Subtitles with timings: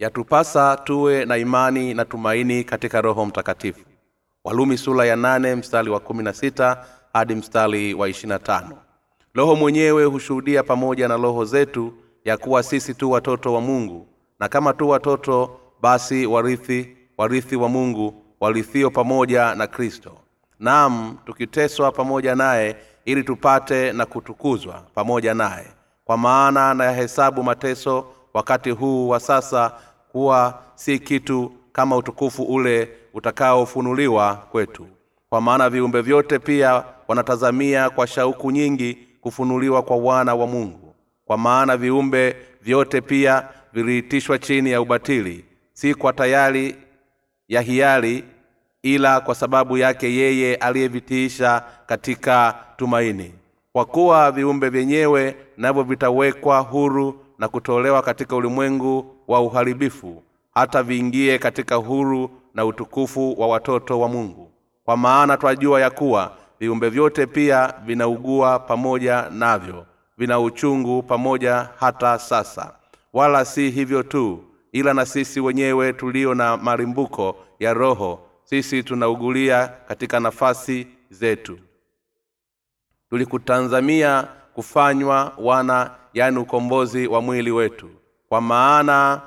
[0.00, 3.80] yatupasa tuwe na imani na tumaini katika roho mtakatifu.
[4.44, 8.72] Walumi sula ya nane mstari wa na sita hadi mstari wa ishirina
[9.34, 11.92] roho mwenyewe hushuhudia pamoja na roho zetu
[12.24, 14.06] ya kuwa sisi tu watoto wa mungu
[14.38, 20.12] na kama tu watoto basi warithi warithi wa mungu warithio pamoja na kristo.
[20.58, 25.66] Nam tukiteswa pamoja naye ili tupate na kutukuzwa pamoja naye.
[26.04, 29.72] Kwa maana nayahesabu mateso wakati huu wa sasa
[30.12, 34.86] kuwa si kitu kama utukufu ule utakaofunuliwa kwetu.
[35.28, 40.94] Kwa maana viumbe vyote pia wanatazamia kwa shauku nyingi kufunuliwa kwa wana wa mungu.
[41.24, 46.76] Kwa maana viumbe vyote pia viliitishwa chini ya ubatili si kwa tayari
[47.48, 48.24] ya hiari
[48.82, 53.34] ila kwa sababu yake yeye aliyevitiisha katika tumaini.
[53.72, 60.22] Kwa kuwa viumbe vyenyewe navyo vitawekwa huru na kutolewa katika ulimwengu wa uharibifu
[60.54, 64.50] hata viingie katika huru na utukufu wa watoto wa mungu.
[64.84, 69.86] Kwa maana twajua ya kuwa viumbe vyote pia vinaugua pamoja navyo
[70.18, 72.74] vina uchungu pamoja hata sasa.
[73.12, 79.68] Wala si hivyo tu ila na sisi wenyewe tulio na marimbuko ya roho sisi tunaugulia
[79.88, 81.58] katika nafasi zetu.
[83.10, 87.90] Tulikutanzamia kufanywa wana yani ukombozi wa mwili wetu.
[88.28, 89.20] Kwa maana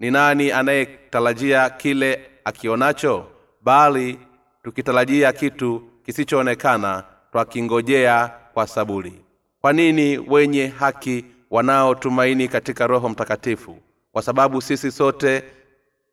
[0.00, 3.26] ni nani anayetarajia kile akionacho?
[3.62, 4.18] Bali
[4.64, 9.24] tukitarajia kitu kisichoonekana twakingojea kwa saburi.
[9.60, 13.78] Kwa nini wenye haki wanaotumaini katika roho mtakatifu?
[14.12, 15.44] Kwa sababu sisi sote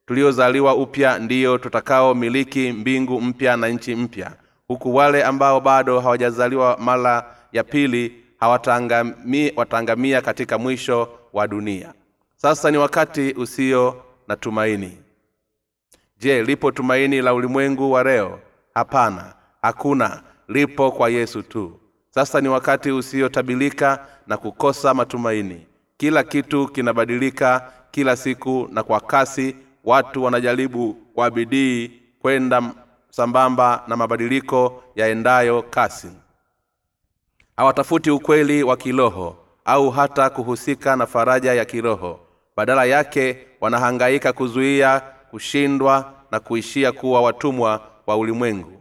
[0.05, 4.31] tuliozaliwa upya ndiyo tutakaomiliki mbingu mpya na nchi mpya.
[4.67, 11.93] Huku wale ambao bado hawajazaliwa mara ya pili hawataangamia wataangamia katika mwisho wa dunia.
[12.35, 14.97] Sasa ni wakati usio na tumaini.
[16.19, 18.39] Je lipo tumaini la ulimwengu wa leo?
[18.73, 20.23] Hapana hakuna.
[20.47, 21.79] Lipo kwa yesu tu.
[22.09, 25.67] Sasa ni wakati usiotabilika na kukosa matumaini.
[25.97, 29.55] Kila kitu kinabadilika kila siku na kwa kasi.
[29.83, 32.63] Watu wanajaribu kwa bidii kwenda
[33.09, 36.07] sambamba na mabadiliko yaendayo kasi
[37.59, 42.19] hawatafuti ukweli wa kiroho au hata kuhusika na faraja ya kiroho.
[42.57, 48.71] Badala yake wanahangaika kuzuia kushindwa na kuishia kuwa watumwa wa ulimwengu.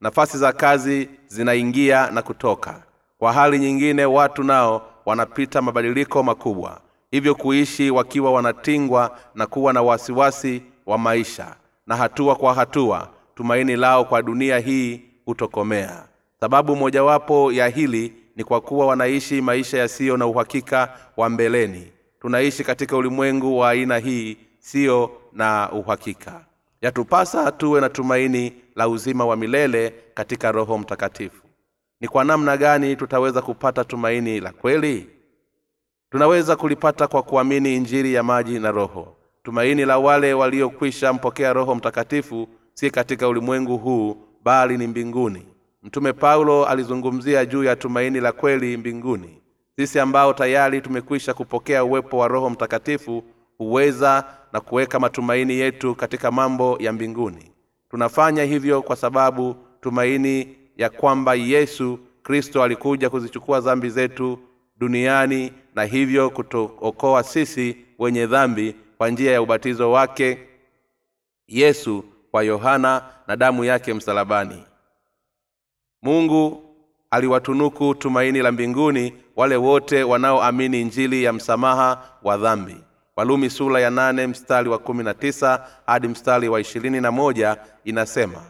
[0.00, 2.82] Nafasi za kazi zinaingia na kutoka.
[3.18, 6.80] Kwa hali nyingine watu nao wanapita mabadiliko makubwa.
[7.10, 11.56] Hivyo kuishi wakiwa wanatingwa na kuwa na wasiwasi wa maisha.
[11.86, 16.09] Na hatua kwa hatua tumaini lao kwa dunia hii hutokomea
[16.40, 21.92] sababu mojawapo ya hili ni kwa kuwa wanaishi maisha yasiyo na uhakika wa mbeleni.
[22.20, 26.44] Tunaishi katika ulimwengu wa aina hii siyo na uhakika.
[26.80, 31.42] Yatupasa tuwe na tumaini la uzima wa milele katika roho mtakatifu.
[32.00, 35.06] Ni kwa namna gani tutaweza kupata tumaini la kweli?
[36.10, 39.16] Tunaweza kulipata kwa kuamini injiri ya maji na roho.
[39.42, 45.46] Tumaini la wale waliokwisha mpokea roho mtakatifu si katika ulimwengu huu bali ni mbinguni
[45.82, 49.42] mtume paulo alizungumzia juu ya tumaini la kweli mbinguni.
[49.76, 53.24] Sisi ambao tayari tumekwisha kupokea uwepo wa roho mtakatifu
[53.58, 57.52] huweza na kuweka matumaini yetu katika mambo ya mbinguni.
[57.90, 64.38] Tunafanya hivyo kwa sababu tumaini ya kwamba yesu kristo alikuja kuzichukua dhambi zetu
[64.78, 70.38] duniani na hivyo kutuokoa sisi wenye dhambi kwa njia ya ubatizo wake
[71.48, 74.64] yesu kwa yohana na damu yake msalabani
[76.02, 76.62] mungu
[77.10, 82.76] aliwatunuku tumaini la mbinguni wale wote wanaoamini injili ya msamaha wa dhambi.
[83.16, 87.56] Walumi sura ya nane mstari wa kumi na tisa hadi mstari wa ishirini na moja
[87.84, 88.42] inasema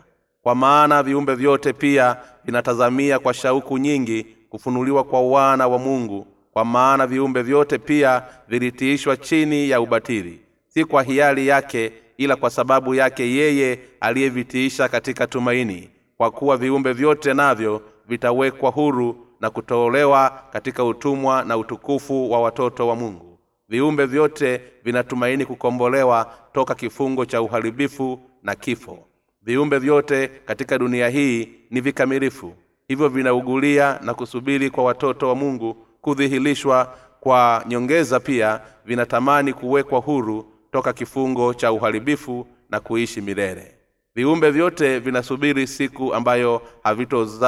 [0.42, 6.64] kwa maana viumbe vyote pia vinatazamia kwa shauku nyingi kufunuliwa kwa wana wa mungu kwa
[6.64, 10.40] maana viumbe vyote pia vilitiishwa chini ya ubatili.
[10.68, 16.92] Si kwa hiari yake ila kwa sababu yake yeye aliyevitiisha katika tumaini kwa kuwa viumbe
[16.92, 23.38] vyote navyo vitawekwa huru na kutolewa katika utumwa na utukufu wa watoto wa mungu.
[23.68, 28.98] Viumbe vyote vinatumaini kukombolewa toka kifungo cha uharibifu na kifo.
[29.42, 32.54] Viumbe vyote katika dunia hii ni vikamilifu.
[32.88, 40.52] Hivyo vinaugulia na kusubiri kwa watoto wa mungu kudhihirishwa kwa nyongeza pia vinatamani kuwekwa huru
[40.72, 43.79] toka kifungo cha uharibifu na kuishi milele
[44.14, 46.62] viumbe vyote vinasubiri siku ambayo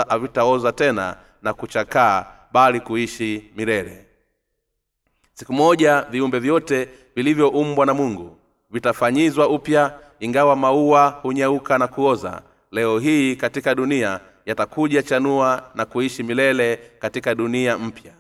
[0.08, 4.06] havitaoza tena na kuchakaa bali kuishi milele.
[5.34, 8.36] Siku moja viumbe vyote vilivyoumbwa na mungu
[8.70, 12.42] vitafanyizwa upya ingawa maua hunyauka na kuoza.
[12.70, 18.12] Leo hii katika dunia yatakuja chanua na kuishi milele katika dunia mpya.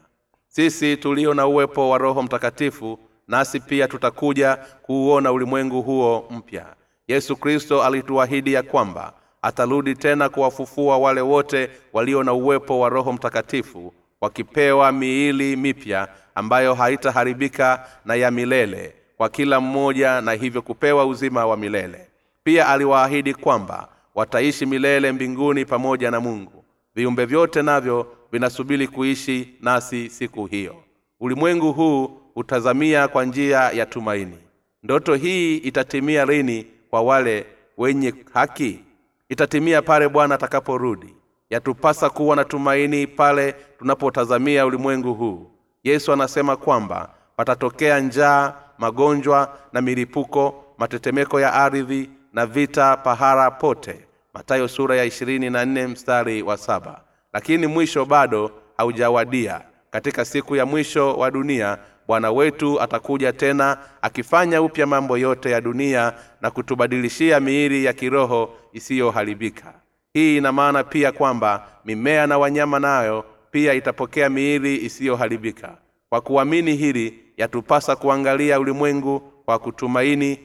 [0.48, 2.98] Sisi tulio na uwepo wa roho mtakatifu
[3.28, 6.66] nasi pia tutakuja kuuona ulimwengu huo mpya
[7.08, 9.12] yesu kristo alituahidi ya kwamba
[9.42, 16.74] atarudi tena kuwafufua wale wote walio na uwepo wa roho mtakatifu wakipewa miili mipya ambayo
[16.74, 22.06] haitaharibika na ya milele kwa kila mmoja na hivyo kupewa uzima wa milele.
[22.44, 26.64] Pia aliwaahidi kwamba wataishi milele mbinguni pamoja na mungu.
[26.94, 30.76] Viumbe vyote navyo vinasubiri kuishi nasi siku hiyo.
[31.20, 34.38] Ulimwengu huu hutazamia kwa njia ya tumaini.
[34.82, 37.46] Ndoto hii itatimia lini kwa wale
[37.78, 38.80] wenye haki.
[39.28, 41.14] Itatimia pale bwana atakaporudi.
[41.50, 45.50] Yatupasa kuwa na tumaini pale tunapotazamia ulimwengu huu.
[45.84, 54.00] Yesu anasema kwamba patatokea njaa magonjwa na milipuko matetemeko ya ardhi na vita pahara pote.
[54.34, 57.00] Matayo sura ya ishirini na nne mstari wa saba.
[57.32, 59.60] Lakini mwisho bado haujawadia.
[59.90, 61.78] Katika siku ya mwisho wa dunia
[62.08, 68.54] bwana wetu atakuja tena akifanya upya mambo yote ya dunia na kutubadilishia miili ya kiroho
[68.72, 69.74] isiyoharibika.
[70.14, 75.76] Hii ina maana pia kwamba mimea na wanyama nayo pia itapokea miili isiyoharibika.
[76.08, 80.38] Kwa kuamini hili yatupasa kuangalia ulimwengu kwa kutumaini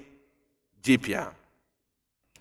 [0.82, 1.32] jipya.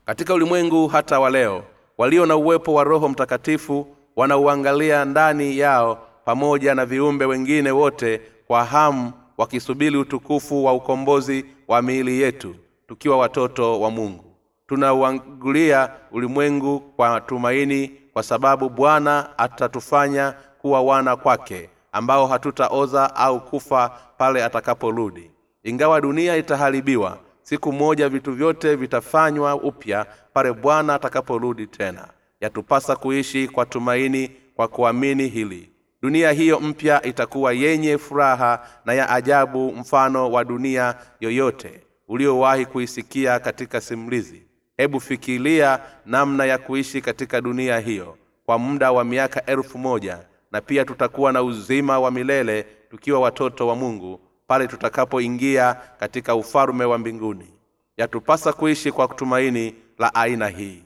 [0.04, 1.64] Katika ulimwengu hata wa leo
[1.98, 8.64] walio na uwepo wa roho mtakatifu wanauangalia ndani yao pamoja na viumbe wengine wote kwa
[8.64, 12.54] hamu wakisubiri utukufu wa ukombozi wa miili yetu
[12.88, 14.25] tukiwa watoto wa mungu.
[14.66, 23.88] Tunauangulia ulimwengu kwa tumaini kwa sababu bwana atatufanya kuwa wana kwake ambao hatutaoza au kufa
[24.19, 25.31] pale atakaporudi.
[25.64, 32.08] Ingawa dunia itaharibiwa siku moja vitu vyote vitafanywa upya pale bwana atakaporudi tena.
[32.40, 35.70] Yatupasa kuishi kwa tumaini kwa kuamini hili
[36.02, 43.38] dunia hiyo mpya itakuwa yenye furaha na ya ajabu mfano wa dunia yoyote uliowahi kuisikia
[43.40, 44.43] katika simulizi.
[44.76, 50.19] Hebu fikiria namna ya kuishi katika dunia hiyo kwa muda wa miaka elfu moja
[50.52, 56.84] na pia tutakuwa na uzima wa milele tukiwa watoto wa mungu pale tutakapoingia katika ufalume
[56.84, 57.54] wa mbinguni.
[57.96, 60.82] Yatupasa kuishi kwa tumaini la aina hii.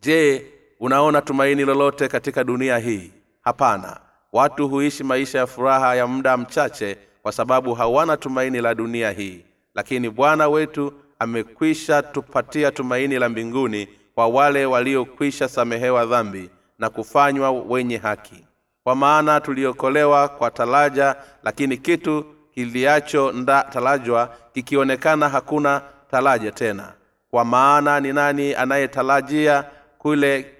[0.00, 0.46] Je
[0.80, 3.12] unaona tumaini lolote katika dunia hii
[3.42, 4.00] hapana
[4.32, 9.44] watu huishi maisha ya furaha ya muda mchache kwa sababu hawana tumaini la dunia hii.
[9.74, 17.50] Lakini bwana wetu amekwisha tupatia tumaini la mbinguni kwa wale waliokwisha samehewa dhambi na kufanywa
[17.50, 18.46] wenye haki.
[18.84, 22.24] Kwa maana tuliokolewa kwa talaja lakini kitu
[22.54, 26.92] kiliacho nda talajwa kikionekana hakuna talaja tena.
[27.30, 29.64] Kwa maana ni nani anayetarajia
[29.98, 30.54] kule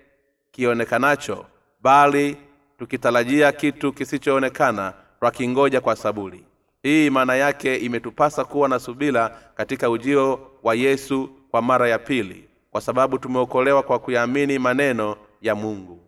[0.51, 1.47] kionekanacho
[1.81, 2.37] bali
[2.83, 6.45] tukitarajia kitu kisichoonekana twakingoja kwa saburi.
[6.83, 12.49] Hii maana yake imetupasa kuwa na subila katika ujio wa yesu kwa mara ya pili
[12.71, 16.01] kwa sababu tumeokolewa kwa kuyaamini maneno ya mungu.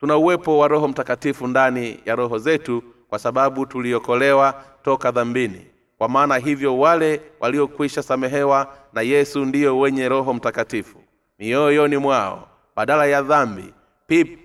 [0.00, 5.66] Tuna uwepo wa roho mtakatifu ndani ya roho zetu kwa sababu tuliokolewa toka dhambini.
[5.98, 10.98] Kwa maana hivyo wale waliokwisha samehewa na yesu ndiyo wenye roho mtakatifu.
[11.38, 13.74] Mioyoni mwao badala ya dhambi
[14.08, 14.38] Pip,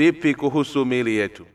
[0.00, 1.46] vipi kuhusu miili yetu?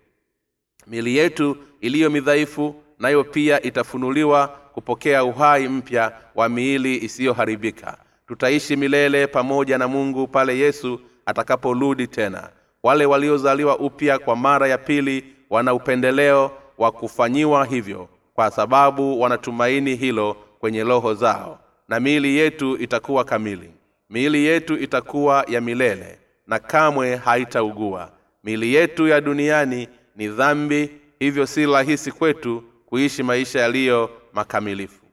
[0.88, 7.98] Miili yetu iliyo midhaifu nayo pia itafunuliwa kupokea uhai mpya wa miili isiyoharibika.
[8.28, 12.50] Tutaishi milele pamoja na mungu pale yesu atakaporudi tena.
[12.84, 19.96] Wale waliozaliwa upya kwa mara ya pili wana upendeleo wa kufanyiwa hivyo kwa sababu wanatumaini
[19.96, 21.60] hilo kwenye roho zao.
[21.88, 23.72] Na miili yetu itakuwa kamili.
[24.10, 28.15] Miili yetu itakuwa ya milele na kamwe haitaugua
[28.46, 35.06] miili yetu ya duniani ni dhambi hivyo si rahisi kwetu kuishi maisha yaliyo makamilifu.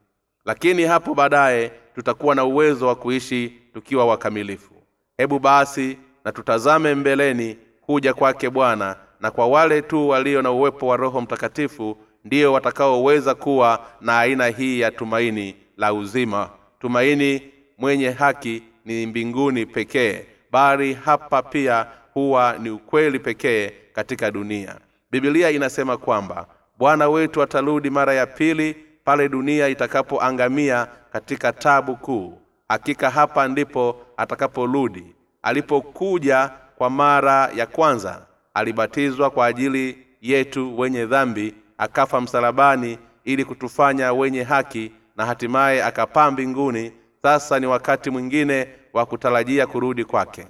[0.45, 4.75] Lakini hapo baadaye tutakuwa na uwezo wa kuishi tukiwa wakamilifu.
[5.17, 10.87] Hebu basi na tutazame mbeleni kuja kwake bwana na kwa wale tu walio na uwepo
[10.87, 16.51] wa roho mtakatifu ndiyo watakaoweza kuwa na aina hii ya tumaini la uzima.
[16.81, 17.43] Tumaini
[17.79, 24.77] mwenye haki ni mbinguni pekee bali hapa pia huwa ni ukweli pekee katika dunia.
[25.11, 26.47] Bibilia inasema kwamba
[26.79, 32.39] bwana wetu atarudi mara ya pili pale dunia itakapoangamia katika tabu kuu.
[32.69, 35.15] Hakika hapa ndipo atakaporudi.
[35.43, 38.23] Alipokuja kwa mara ya kwanza
[38.55, 46.31] alibatizwa kwa ajili yetu wenye dhambi akafa msalabani ili kutufanya wenye haki na hatimaye akapaa
[46.31, 46.93] mbinguni.
[47.23, 50.47] Sasa ni wakati mwingine wa kutarajia kurudi kwake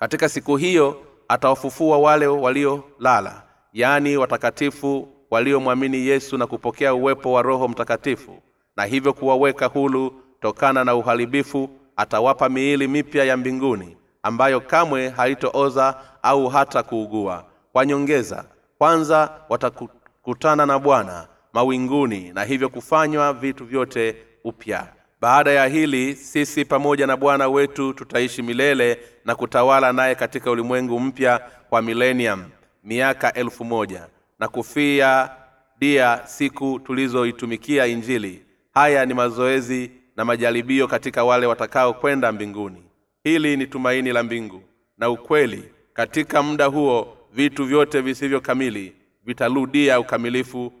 [0.00, 0.96] katika siku hiyo
[1.28, 3.42] atawafufua wale waliolala
[3.72, 8.42] yaani watakatifu waliomwamini yesu na kupokea uwepo wa roho mtakatifu
[8.76, 15.94] na hivyo kuwaweka hulu tokana na uharibifu atawapa miili mipya ya mbinguni ambayo kamwe haitooza
[16.22, 17.44] au hata kuugua.
[17.72, 18.44] Kwa nyongeza
[18.78, 24.86] kwanza watakutana na bwana mawinguni na hivyo kufanywa vitu vyote upya
[25.20, 31.00] baada ya hili sisi pamoja na bwana wetu tutaishi milele na kutawala naye katika ulimwengu
[31.00, 32.44] mpya kwa milenium
[32.84, 34.06] miaka elfu moja.
[34.38, 35.30] Na kufia
[35.78, 38.42] dia siku tulizoitumikia injili.
[38.74, 42.82] Haya ni mazoezi na majaribio katika wale watakao kwenda mbinguni.
[43.24, 44.62] Hili ni tumaini la mbingu
[44.98, 48.92] na ukweli katika muda huo vitu vyote visivyo kamili
[49.24, 50.72] vitarudia ukamilifu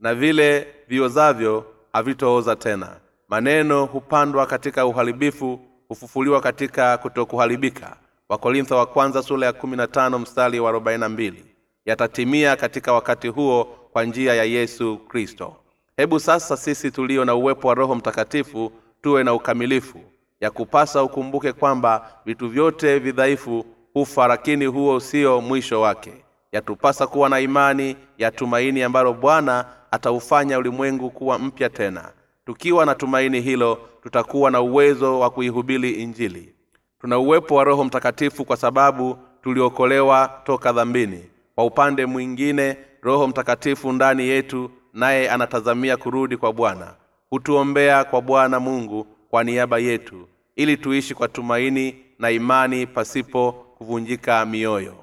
[0.00, 2.96] na vile viozavyo havitooza tena
[3.28, 7.96] maneno hupandwa katika uharibifu hufufuliwa katika kutokuharibika.
[8.28, 11.44] Wakorintho wa kwanza sura ya kumi na tano mstari wa arobaini mbili.
[11.86, 15.56] Yatatimia katika wakati huo kwa njia ya yesu kristo.
[15.96, 20.00] Hebu sasa sisi tulio na uwepo wa roho mtakatifu tuwe na ukamilifu.
[20.40, 26.12] Ya kupasa ukumbuke kwamba vitu vyote vidhaifu hufa lakini huo sio mwisho wake.
[26.52, 32.12] Yatupasa kuwa na imani ya tumaini ambalo bwana ataufanya ulimwengu kuwa mpya tena
[32.46, 36.54] tukiwa na tumaini hilo tutakuwa na uwezo wa kuihubiri injili.
[37.00, 41.24] Tuna uwepo wa roho mtakatifu kwa sababu tuliokolewa toka dhambini.
[41.54, 46.94] Kwa upande mwingine roho mtakatifu ndani yetu naye anatazamia kurudi kwa bwana
[47.30, 54.46] hutuombea kwa bwana mungu kwa niaba yetu ili tuishi kwa tumaini na imani pasipo kuvunjika
[54.46, 54.94] mioyo.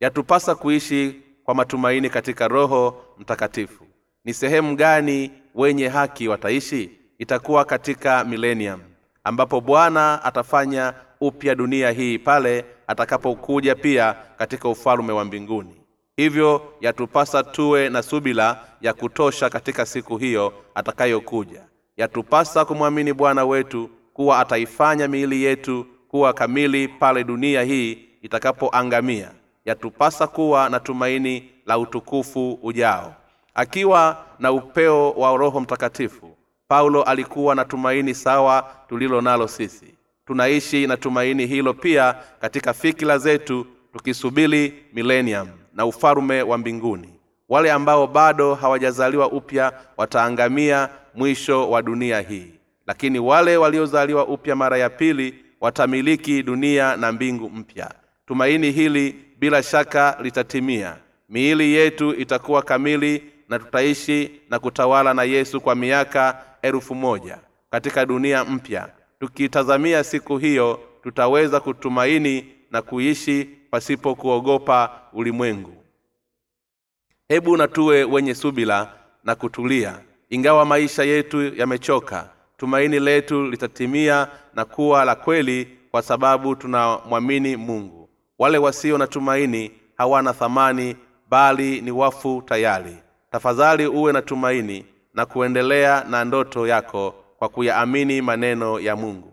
[0.00, 3.84] Yatupasa kuishi kwa matumaini katika roho mtakatifu.
[4.24, 6.90] Ni sehemu gani wenye haki wataishi?
[7.18, 8.80] Itakuwa katika milenium
[9.24, 15.74] ambapo bwana atafanya upya dunia hii pale atakapokuja pia katika ufalume wa mbinguni.
[16.16, 21.62] Hivyo yatupasa tuwe na subila ya kutosha katika siku hiyo atakayokuja.
[21.96, 29.30] Yatupasa kumwamini bwana wetu kuwa ataifanya miili yetu kuwa kamili pale dunia hii itakapoangamia.
[29.64, 33.14] Yatupasa kuwa na tumaini la utukufu ujao
[33.58, 36.36] akiwa na upeo wa roho mtakatifu
[36.68, 39.94] paulo alikuwa na tumaini sawa tulilo nalo sisi.
[40.26, 47.14] Tunaishi na tumaini hilo pia katika fikira zetu tukisubiri milenium na ufalume wa mbinguni.
[47.48, 52.50] Wale ambao bado hawajazaliwa upya wataangamia mwisho wa dunia hii.
[52.86, 57.90] Lakini wale waliozaliwa upya mara ya pili watamiliki dunia na mbingu mpya.
[58.26, 60.96] Tumaini hili bila shaka litatimia.
[61.28, 67.38] Miili yetu itakuwa kamili na tutaishi na kutawala na yesu kwa miaka elfu moja
[67.70, 68.88] katika dunia mpya.
[69.20, 75.84] Tukitazamia siku hiyo tutaweza kutumaini na kuishi pasipo kuogopa ulimwengu.
[77.28, 78.92] Hebu na tuwe wenye subila
[79.24, 80.00] na kutulia.
[80.30, 88.08] Ingawa maisha yetu yamechoka tumaini letu litatimia na kuwa la kweli kwa sababu tunamwamini mungu.
[88.38, 90.96] Wale wasio na tumaini hawana thamani
[91.30, 92.96] bali ni wafu tayari
[93.30, 99.32] tafadhali uwe na tumaini na kuendelea na ndoto yako kwa kuyaamini maneno ya mungu.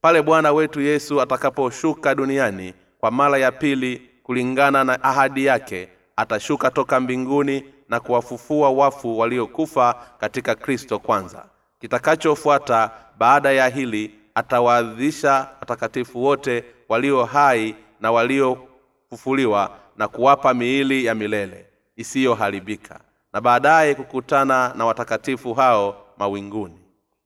[0.00, 6.70] Pale bwana wetu yesu atakaposhuka duniani kwa mara ya pili kulingana na ahadi yake atashuka
[6.70, 11.46] toka mbinguni na kuwafufua wafu waliokufa katika kristo kwanza.
[11.80, 21.14] Kitakachofuata baada ya hili atawaadhisha watakatifu wote walio hai na waliofufuliwa na kuwapa miili ya
[21.14, 23.00] milele isiyoharibika
[23.34, 26.78] na baadaye kukutana na watakatifu hao mawinguni.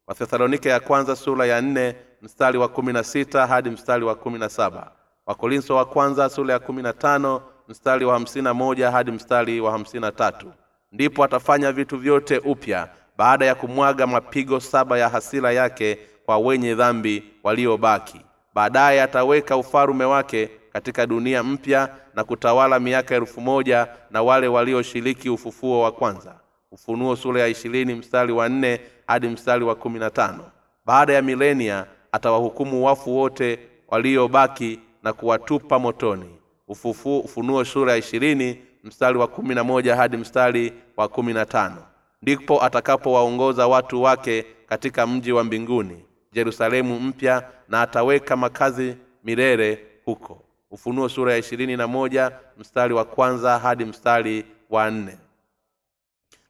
[0.07, 4.39] Wathesalonike ya kwanza sura ya nne mstari wa kumi na sita hadi mstari wa kumi
[4.39, 4.93] na saba.
[5.27, 9.61] Wakorinso wa kwanza sura ya kumi na tano mstari wa hamsini na moja hadi mstari
[9.61, 10.53] wa hamsini na tatu.
[10.93, 16.75] Ndipo atafanya vitu vyote upya baada ya kumwaga mapigo saba ya hasira yake kwa wenye
[16.75, 18.21] dhambi waliobaki.
[18.55, 25.31] Baadaye ataweka ufalume wake katika dunia mpya na kutawala miaka elfu moja na wale walioshiriki
[25.31, 26.35] ufufuo wa kwanza.
[26.73, 30.45] Ufunuo sura ya ishirini mstari wa nne hadi mstari wa kumi na tano.
[30.87, 33.59] Baada ya milenia atawahukumu wafu wote
[33.89, 36.31] waliobaki na kuwatupa motoni.
[36.69, 41.47] Ufufu, ufunuo sura ya ishirini mstari wa kumi na moja hadi mstari wa kumi na
[41.47, 41.83] tano.
[42.23, 50.45] Ndipo atakapowaongoza watu wake katika mji wa mbinguni jerusalemu mpya na ataweka makazi milele huko
[50.71, 55.19] ufunuo sura ya ishirini na moja mstari wa kwanza hadi mstari wa nne.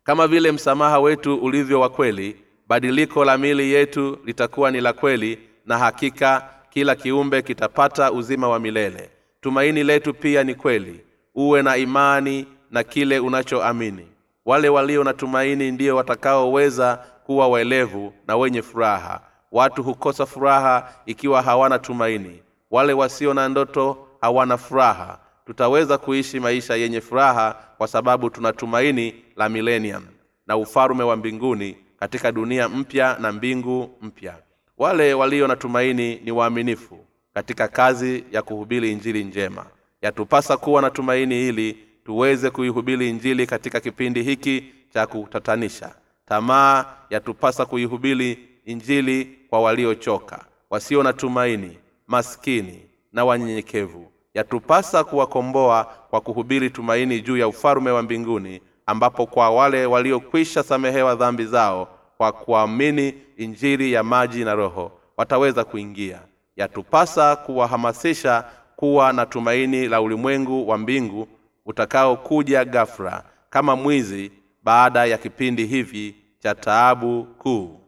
[0.04, 2.36] Kama vile msamaha wetu ulivyo wa kweli
[2.68, 8.58] badiliko la mili yetu litakuwa ni la kweli na hakika kila kiumbe kitapata uzima wa
[8.58, 9.10] milele.
[9.40, 11.00] Tumaini letu pia ni kweli.
[11.34, 14.06] Uwe na imani na kile unachoamini.
[14.44, 19.20] Wale walio na tumaini ndio watakaoweza kuwa waelevu na wenye furaha.
[19.52, 22.42] Watu hukosa furaha ikiwa hawana tumaini.
[22.70, 25.18] Wale wasio na ndoto hawana furaha.
[25.46, 30.06] Tutaweza kuishi maisha yenye furaha kwa sababu tuna tumaini la millennium
[30.46, 34.34] na ufalume wa mbinguni katika dunia mpya na mbingu mpya.
[34.78, 39.66] Wale walio na tumaini ni waaminifu katika kazi ya kuhubiri injili njema.
[40.02, 45.94] Yatupasa kuwa na tumaini ili tuweze kuihubiri injili katika kipindi hiki cha kutatanisha.
[46.26, 52.82] Tamaa yatupasa kuihubiri injili kwa waliochoka wasio na tumaini maskini
[53.12, 54.12] na wanyenyekevu.
[54.34, 61.14] Yatupasa kuwakomboa kwa kuhubiri tumaini juu ya ufalume wa mbinguni ambapo kwa wale waliokwisha samehewa
[61.14, 66.20] dhambi zao kwa kuamini injili ya maji na roho wataweza kuingia.
[66.56, 68.44] Yatupasa kuwahamasisha
[68.76, 71.28] kuwa na tumaini la ulimwengu wa mbingu
[71.66, 77.80] utakaokuja gafra kama mwizi baada ya kipindi hivi cha taabu kuu.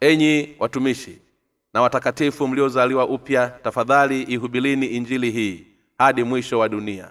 [0.00, 1.19] Enyi watumishi
[1.74, 5.66] na watakatifu mliozaliwa upya tafadhali ihubilini injili hii
[5.98, 7.08] hadi mwisho wa dunia.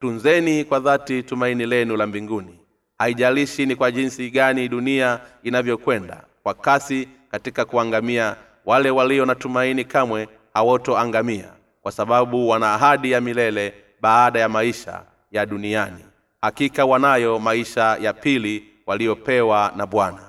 [0.00, 2.58] Tunzeni kwa dhati tumaini lenu la mbinguni.
[2.98, 9.84] Haijalishi ni kwa jinsi gani dunia inavyokwenda kwa kasi katika kuangamia wale walio na tumaini
[9.84, 16.04] kamwe hawotoangamia kwa sababu wana ahadi ya milele baada ya maisha ya duniani.
[16.42, 20.20] Hakika wanayo maisha ya pili waliopewa na bwana.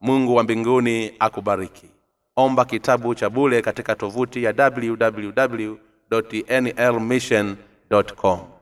[0.00, 1.87] Mungu wa mbinguni akubariki
[2.38, 5.74] omba kitabu cha bule katika tovuti ya www
[6.60, 7.56] nlmission
[8.16, 8.57] com